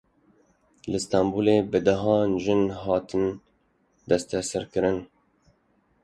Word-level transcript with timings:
Li 0.91 0.99
Stenbolê 1.03 1.57
bi 1.71 1.79
dehan 1.87 2.29
jin 2.43 2.61
hatin 2.81 3.25
desteserkirin. 4.09 4.99